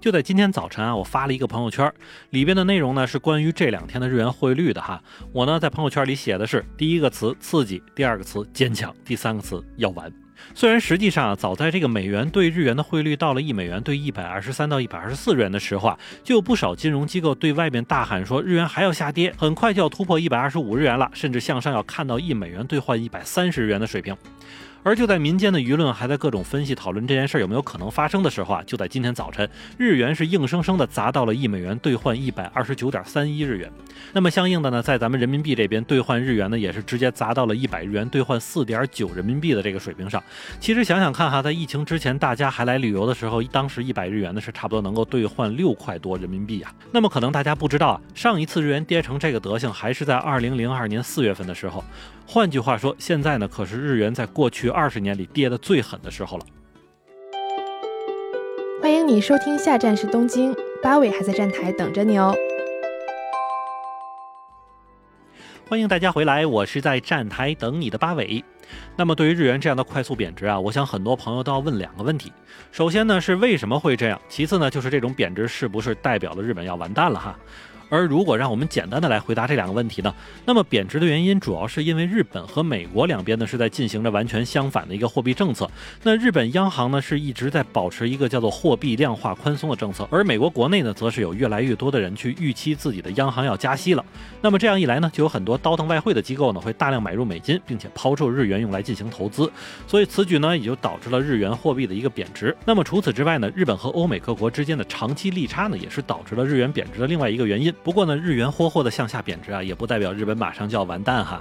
[0.00, 1.92] 就在今天早晨啊，我发了一个朋友圈，
[2.30, 5.02] 里边的内容呢是关于这两天的日元汇率的哈。
[5.32, 10.12] 我呢在朋友圈里写的是第一个词刺激，第二个词坚强，第三个词要完。
[10.54, 24.14] 虽然实际上啊，早在这个美元对日元的汇率到了一美元兑一百二十三到一百二十四日元的时候啊，就有不少金融机构对外面大喊说日元还要下跌，很快就要突破一百二十五日元了，甚至向上要看到一美元兑换一百三十日元的水平。
[24.86, 33.68] 而就在民间的舆论还在各种分析讨论这件事有没有可能发生的时候啊，就在今天早晨，日元是硬生生的砸到了一美元兑换一百二十九点三一日元。
[34.12, 40.22] 那么相应的呢，在咱们人民币这边兑换日元呢，也是直接砸到了一百日元兑换四点九人民币的这个水平上。
[40.60, 46.72] 其实想想看哈，在疫情之前大家还来旅游的时候，当时一百日元呢是差不多能够兑换六块多人民币啊。
[46.92, 51.82] 那么可能大家不知道啊，上一次日元跌成这个德行还是在二零零二年四月份的时候。
[52.28, 56.44] 换句话说，现在呢可是日元在过去二十年里跌得最狠的时候了。
[58.82, 62.36] 欢迎你收听，下站是东京，八尾还在站台等着你哦。
[65.66, 68.44] 欢迎大家回来，我是在站台等你的八尾。
[68.96, 72.30] 那么对于日元这样的快速贬值啊，我想很多朋友都要问两个问题：
[72.70, 74.20] 首先呢是为什么会这样？
[74.28, 77.38] 其次呢就是这种贬值是不是代表了日本要完蛋了哈？
[77.88, 85.70] 而如果让我们简单的来回答这两个问题呢，那么贬值的原因主要是因为日本和美国两边呢是在进行着完全相反的一个货币政策。
[86.02, 94.04] 那日本央行呢是一直在保持一个叫做货币量化宽松的政策，而美国国内呢则是有越来越多的人去预期自己的央行要加息了。
[94.40, 99.50] 那么这样一来呢，就有很多倒腾外汇的机构呢会大量买入美金，并且抛售日元用来进行投资。
[99.86, 102.56] 所以此举呢也就导致了日元货币的一个贬值。
[102.64, 107.72] 那么除此之外呢，日本和欧美各国之间的长期利差呢也是导致了日元贬值的另外一个原因。
[107.82, 111.40] 不过呢，日元霍霍的向下贬值啊，也不代表日本马上就要完蛋哈。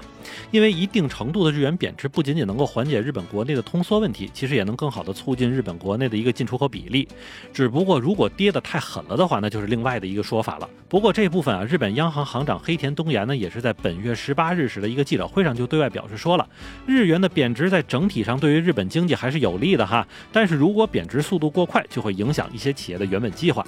[0.52, 7.08] 因为一定程度的日元贬值，不仅仅能够缓解日本国内的通缩问题，其实也能更好的促进日本国内的一个进出口比例。
[7.52, 10.70] 只不过如果跌得太狠了的话，那就是另外的一个说法了。
[10.88, 16.48] 不过这部分啊，日本央行行长黑田东彦呢，也是在本月十八日时的一个记者会上就对外表示说了，
[16.86, 20.08] 日元的贬值在整体上对于日本经济还是有利的哈。
[20.32, 23.66] 但是如果贬值速度过快，就会影响一些企业的原本计划。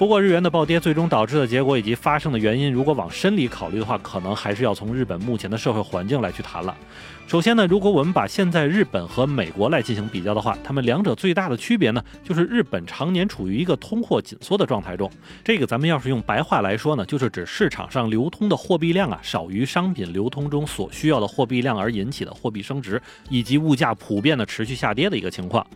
[0.00, 6.74] 不过日元的暴跌最终导致的结果以及发生的原因，如果往深里考虑的话，可能还是要从日本目前的社会环境来去谈了。
[7.26, 15.10] 首先呢，如果我们把现在日本和美国来进行比较的话，他们两者最大的区别呢，就是日本常年处于一个通货紧缩的状态中。
[15.44, 25.66] 这个咱们要是用白话来说呢，就是指市场上流通的货币量啊少于商品流通中所需要的货币量而引起的货币升值，以及物价普遍的持续下跌的一个情况。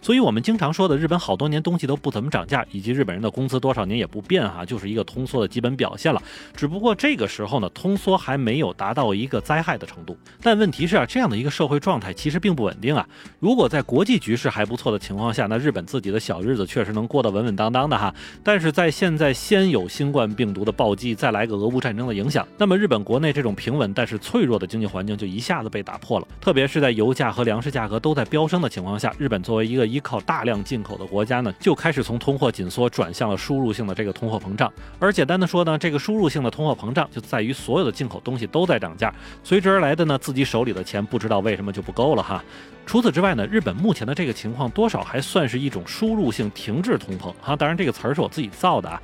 [0.00, 6.22] 所以，我们经常说的日本好多年东西都不怎么涨价，以及日本人的工资多少年也不变哈，就是一个通缩的基本表现了。
[6.54, 10.16] 只不过这个时候呢，通缩还没有达到一个灾害的程度。
[10.42, 13.06] 但问题是啊，这样的一个社会状态其实并不稳定啊。
[13.38, 18.14] 如果在国际局势还不错的情况下，那日本自己的小日子确实能过得稳稳当当的哈。
[18.42, 26.26] 但是在现在先有新冠病毒的暴击，再来个俄乌战争的影响，那么日本国内这种平稳但是脆弱的经济环境就一下子被打破了。
[26.40, 34.70] 特别是在油价和粮食价格都在飙升的情况下，日本作为一个依靠大量进口的国家呢，就开始从通货紧缩转向了输入性的这个通货膨胀。
[34.98, 39.12] 而简单的说呢，这个输入性的通货膨胀就在于所有的进口东西都在涨价，
[39.42, 42.44] 随之而来的呢，自己手里的钱不知道为什么就不够了哈。
[42.84, 47.56] 除此之外呢，日本目前的这个情况多少还算是一种输入性停滞通膨哈。
[47.56, 49.00] 当然这个词儿是我自己造的啊，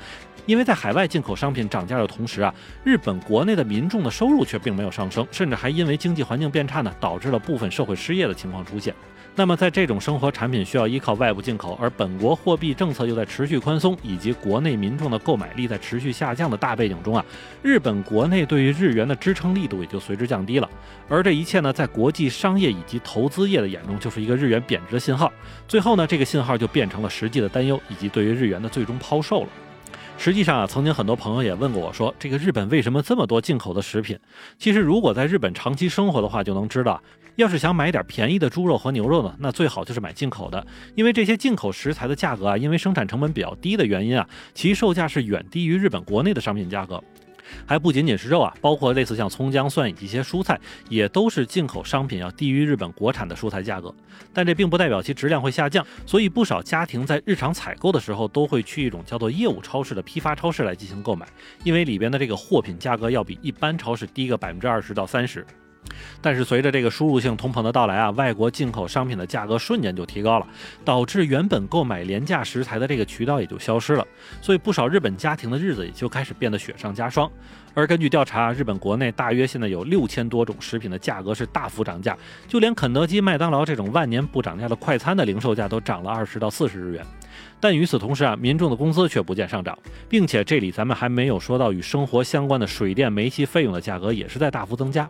[0.46, 2.52] 因为在海外进口商品涨价的同时啊，
[2.82, 8.92] 日本国内的民众的收入却并没有上升，甚至还因为经济环境变差呢，导致了部分社会失业的情况出现。
[9.36, 17.24] 那么，在这种生活产品需要依靠外部进口，而本国货币政策又在持续宽松，以及国内民众的购买力在持续下降的大背景中啊，
[17.62, 20.68] 日本国内对于日元的支撑力度也就随之降低了。
[21.08, 25.32] 而这一切呢，在国际商业以及投资业的眼中，就是一个日元贬值的信号。
[25.66, 29.48] 最后呢，这个信号就变成了实际的担忧，以及对于日元的最终抛售了。
[30.18, 34.18] 实际上啊，曾经很多朋友也问过我说，这个日本为什么这么多进口的食品？
[34.58, 37.00] 其实，如果在日本长期生活的话，就能知道。
[37.36, 40.66] 要是想买点便宜的猪肉和牛肉呢，那最好就是买进口的，
[40.96, 47.02] 因为这些进口食材的价格啊，因为生产成本比较低的原因啊，其售价是远低于日本国内的商品价格。
[47.66, 50.58] 还不仅仅是肉啊，包括类似像葱姜蒜以及一些蔬菜，
[50.88, 53.94] 也都是进口商品要低于日本国产的蔬菜价格。
[54.32, 61.26] 但这并不代表其质量会下降，所以不少家庭在日常采购的时候都会去一种叫做业务超市的批发超市来进行购买，
[61.64, 65.46] 因为里边的这个货品价格要比一般超市低个百分之二十到三十。
[66.20, 70.46] 但是随着这个输入性通膨的到来啊，外国进口商品的价格瞬间就提高了，
[70.84, 74.06] 导致原本购买廉价食材的这个渠道也就消失了，
[74.40, 77.30] 所以不少日本家庭的日子也就开始变得雪上加霜。
[77.74, 82.16] 而根据调查，日本国内大约现在有六千多种食品的价格是大幅涨价，
[82.48, 87.06] 就连肯德基、麦当劳这种万年不涨价的快餐的零售价都涨了二十到四十日元。
[87.60, 95.08] 但与此同时啊，民众的工资却不见上涨，并且这里咱们还没有说到与生活相关的水电煤气费用的价格也是在大幅增加。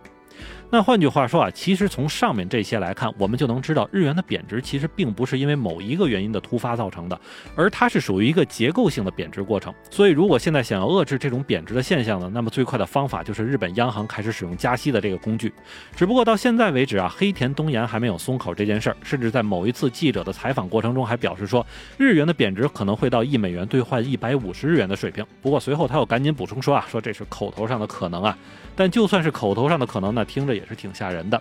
[0.70, 7.18] 那换句话说啊，其实从上面这些来看，我们就能知道日元的贬值其实并不是因为某一个原因的突发造成的，
[7.56, 9.72] 而它是属于一个结构性的贬值过程。
[9.90, 15.50] 所以，如果现在想要遏制这种贬值的现象呢，那么最快的方法就是日本央行开始使用加息的这个工具。
[15.96, 21.64] 只不过到现在为止啊，黑田东彦还没有松口这件事儿，甚至在某一次记者的采访过程中还表示说，
[21.96, 25.24] 日元的贬值可能会到一美元兑换一百五十日元的水平。
[25.40, 28.36] 不过随后他又赶紧补充说啊，说这是口头上的可能啊。
[28.76, 31.40] 但就算是口头上的可能呢，听着也是挺吓人的。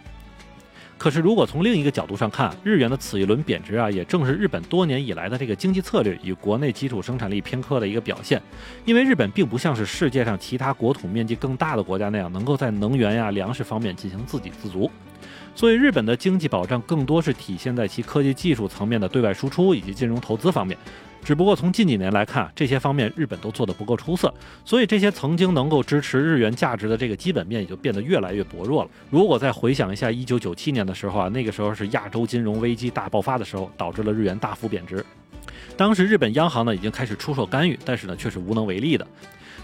[0.97, 8.41] 可是如果从另一个角度上看，日元的此一轮贬值啊，也正是日本多年以来的这个经济策略与国内基础生产力偏科的一个表现。
[8.83, 14.89] 因为日本并不像是世界上其他国土面积更大的国家那样，能够在能源呀、粮食方面进行自给自足。
[15.55, 20.77] 所以，日本的经济保障更多是体现在其科技技术层面的对外输出以及金融投资方面。
[21.23, 24.33] 只不过从近几年来看，这些方面日本都做得不够出色，
[24.63, 28.89] 所以这些曾经能够支持日元价值的这个基本面也就变得越来越薄弱了。
[29.09, 35.03] 如果再回想一下1997年的时候啊，那个时候是亚洲金融危机大爆发的时候，导致了日元大幅贬值。
[35.75, 39.05] 当时日本央行呢已经开始出手干预，但是呢却是无能为力的。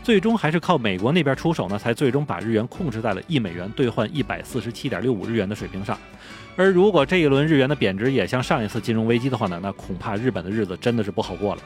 [0.03, 5.97] 最终还是靠美国那边出手呢，才最终把日元控制在了一美元兑换一百四十七点六五日元的水平上。
[6.57, 11.61] 而如果这一轮日元的贬值也像上一次金融危机的话呢，那恐怕日本的日子真的是不好过了。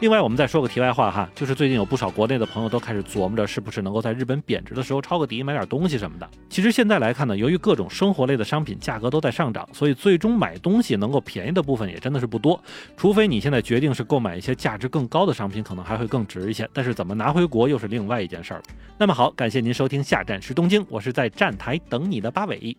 [0.00, 6.26] 另外，我们再说个题外话哈，就是最近有不少国内的朋友都开始琢磨着，是不是能够在日本贬值的时候抄个底买点东西什么的。
[6.48, 12.58] 其实现在来看呢，由于各种生活类的商品价格都在上涨，所以最终买东西能够便宜的部分也真的是不多。
[12.96, 16.66] 除非你现在决定是购买一些价值更高的商品，可能还会更值一些。
[16.72, 18.62] 但是怎么拿回国又是另外一件事儿了。
[18.96, 22.74] 那么好，感谢您收听下站是东京，我是在站台等你的八尾。